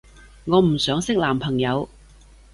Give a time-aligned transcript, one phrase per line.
[0.45, 1.87] 我唔想識男朋友